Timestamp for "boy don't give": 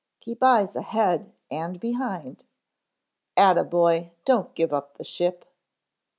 3.63-4.73